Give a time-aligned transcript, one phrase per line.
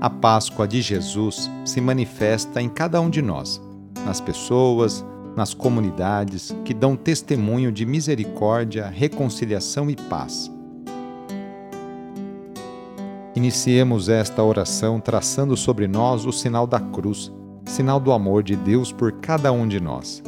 [0.00, 3.60] A Páscoa de Jesus se manifesta em cada um de nós,
[4.06, 5.04] nas pessoas,
[5.36, 10.50] nas comunidades que dão testemunho de misericórdia, reconciliação e paz.
[13.36, 17.30] Iniciemos esta oração traçando sobre nós o sinal da cruz,
[17.66, 20.22] sinal do amor de Deus por cada um de nós.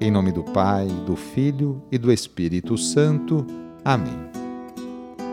[0.00, 3.46] Em nome do Pai, do Filho e do Espírito Santo.
[3.84, 4.39] Amém.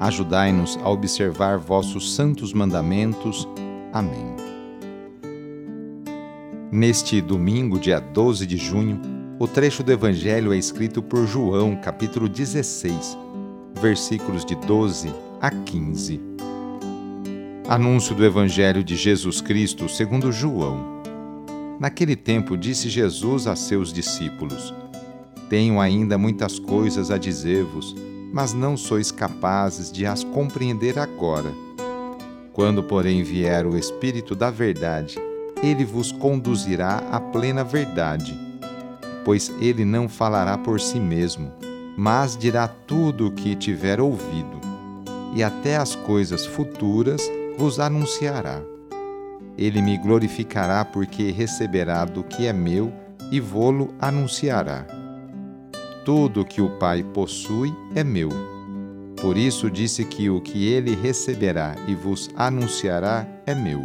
[0.00, 3.46] Ajudai-nos a observar vossos santos mandamentos.
[3.92, 4.34] Amém.
[6.72, 8.98] Neste domingo, dia 12 de junho,
[9.38, 13.18] o trecho do Evangelho é escrito por João, capítulo 16,
[13.78, 16.18] versículos de 12 a 15.
[17.68, 21.02] Anúncio do Evangelho de Jesus Cristo segundo João.
[21.78, 24.72] Naquele tempo disse Jesus a seus discípulos:
[25.50, 27.94] Tenho ainda muitas coisas a dizer-vos
[28.32, 31.52] mas não sois capazes de as compreender agora.
[32.52, 35.18] Quando, porém, vier o Espírito da Verdade,
[35.62, 38.38] ele vos conduzirá à plena verdade,
[39.24, 41.52] pois ele não falará por si mesmo,
[41.96, 44.60] mas dirá tudo o que tiver ouvido,
[45.34, 47.22] e até as coisas futuras
[47.56, 48.60] vos anunciará.
[49.56, 52.92] Ele me glorificará porque receberá do que é meu
[53.30, 54.99] e vô-lo anunciará.
[56.12, 58.30] Tudo que o Pai possui é meu.
[59.20, 63.80] Por isso disse que o que ele receberá e vos anunciará é meu.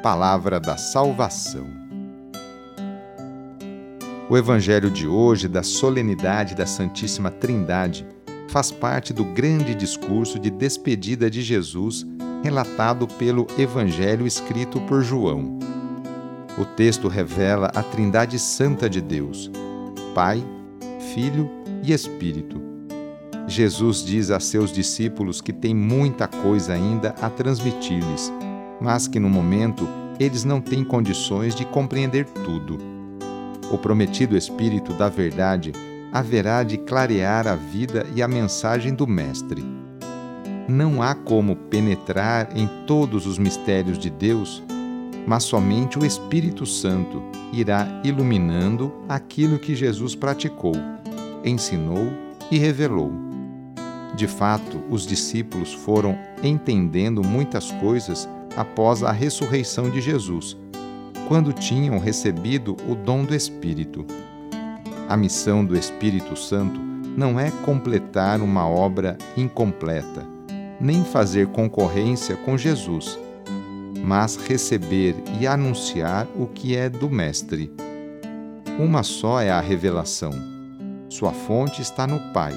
[0.00, 1.66] Palavra da Salvação.
[4.28, 8.06] O Evangelho de hoje, da solenidade da Santíssima Trindade,
[8.48, 12.06] faz parte do grande discurso de despedida de Jesus
[12.44, 15.58] relatado pelo Evangelho escrito por João.
[16.56, 19.50] O texto revela a Trindade Santa de Deus
[20.14, 20.44] Pai,
[21.00, 21.50] Filho
[21.82, 22.60] e Espírito.
[23.48, 28.30] Jesus diz a seus discípulos que tem muita coisa ainda a transmitir-lhes,
[28.80, 29.88] mas que no momento
[30.20, 32.78] eles não têm condições de compreender tudo.
[33.72, 35.72] O prometido Espírito da Verdade
[36.12, 39.64] haverá de clarear a vida e a mensagem do Mestre.
[40.68, 44.62] Não há como penetrar em todos os mistérios de Deus
[45.26, 47.22] mas somente o Espírito Santo
[47.52, 50.74] irá iluminando aquilo que Jesus praticou,
[51.44, 52.08] ensinou
[52.50, 53.12] e revelou.
[54.14, 60.56] De fato, os discípulos foram entendendo muitas coisas após a ressurreição de Jesus,
[61.28, 64.04] quando tinham recebido o dom do Espírito.
[65.08, 66.80] A missão do Espírito Santo
[67.16, 70.26] não é completar uma obra incompleta,
[70.80, 73.18] nem fazer concorrência com Jesus
[74.02, 77.72] mas receber e anunciar o que é do Mestre.
[78.78, 80.32] Uma só é a revelação.
[81.08, 82.56] Sua fonte está no Pai,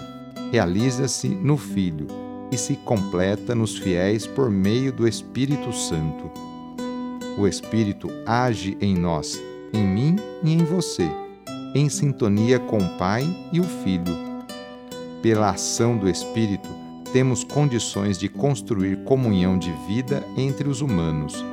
[0.52, 2.08] realiza-se no Filho
[2.52, 6.32] e se completa nos fiéis por meio do Espírito Santo.
[7.38, 9.42] O Espírito age em nós,
[9.74, 11.10] em mim e em você,
[11.74, 14.16] em sintonia com o Pai e o Filho.
[15.22, 16.70] Pela ação do Espírito,
[17.14, 21.46] temos condições de construir comunhão de vida entre os humanos.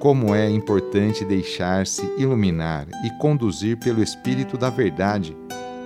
[0.00, 5.36] Como é importante deixar-se iluminar e conduzir pelo Espírito da Verdade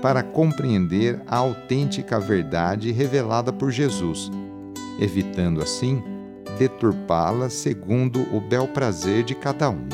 [0.00, 4.30] para compreender a autêntica verdade revelada por Jesus,
[4.98, 6.02] evitando assim
[6.58, 9.86] deturpá-la segundo o bel prazer de cada um.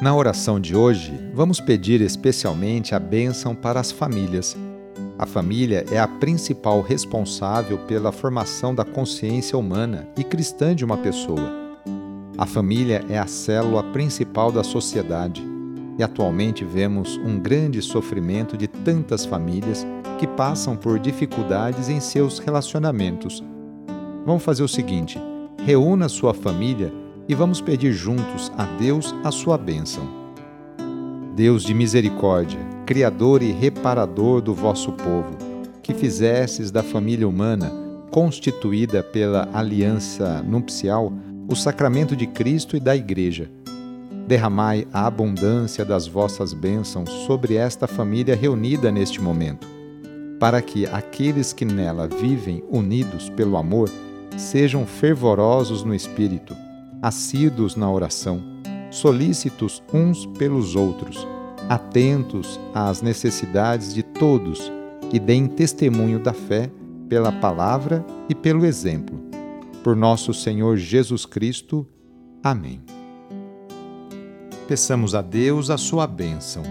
[0.00, 4.56] Na oração de hoje, vamos pedir especialmente a bênção para as famílias
[5.18, 10.96] a família é a principal responsável pela formação da consciência humana e cristã de uma
[10.96, 11.52] pessoa.
[12.38, 15.44] A família é a célula principal da sociedade
[15.98, 19.84] e atualmente vemos um grande sofrimento de tantas famílias
[20.20, 23.42] que passam por dificuldades em seus relacionamentos.
[24.24, 25.20] Vamos fazer o seguinte:
[25.64, 26.92] reúna sua família
[27.28, 30.06] e vamos pedir juntos a Deus a sua bênção.
[31.34, 35.36] Deus de misericórdia, Criador e reparador do vosso povo,
[35.82, 37.70] que fizesses da família humana,
[38.10, 41.12] constituída pela aliança nupcial,
[41.46, 43.50] o sacramento de Cristo e da Igreja.
[44.26, 49.68] Derramai a abundância das vossas bênçãos sobre esta família reunida neste momento,
[50.40, 53.90] para que aqueles que nela vivem unidos pelo amor
[54.34, 56.56] sejam fervorosos no espírito,
[57.02, 58.42] assíduos na oração,
[58.90, 61.28] solícitos uns pelos outros,
[61.68, 64.72] atentos às necessidades de todos
[65.12, 66.70] e deem testemunho da fé
[67.08, 69.18] pela palavra e pelo exemplo.
[69.82, 71.86] Por nosso Senhor Jesus Cristo.
[72.42, 72.80] Amém.
[74.66, 76.62] Peçamos a Deus a sua bênção.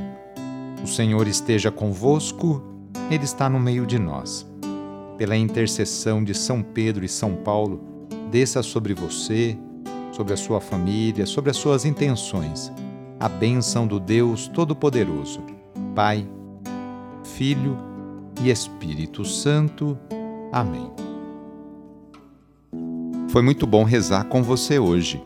[0.83, 2.61] O Senhor esteja convosco,
[3.09, 4.45] Ele está no meio de nós.
[5.17, 7.81] Pela intercessão de São Pedro e São Paulo,
[8.29, 9.57] desça sobre você,
[10.11, 12.71] sobre a sua família, sobre as suas intenções,
[13.19, 15.41] a bênção do Deus Todo-Poderoso,
[15.95, 16.27] Pai,
[17.23, 17.77] Filho
[18.41, 19.97] e Espírito Santo.
[20.51, 20.91] Amém.
[23.29, 25.21] Foi muito bom rezar com você hoje.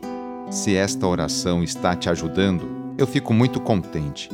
[0.50, 4.28] Se esta oração está te ajudando, eu fico muito contente.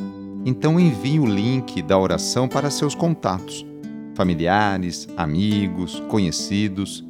[0.45, 3.65] Então envie o link da oração para seus contatos,
[4.15, 7.05] familiares, amigos, conhecidos.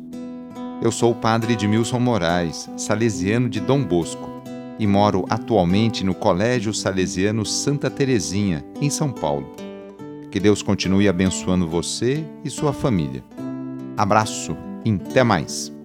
[0.82, 4.29] Eu sou o padre Edmilson Moraes, salesiano de Dom Bosco,
[4.80, 9.54] e moro atualmente no Colégio Salesiano Santa Terezinha, em São Paulo.
[10.32, 13.24] Que Deus continue abençoando você e sua família.
[13.98, 14.56] Abraço
[14.86, 15.79] e até mais!